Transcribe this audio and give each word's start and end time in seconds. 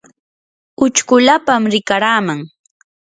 uchkulapam 0.85 1.63
rikaraman. 1.73 2.39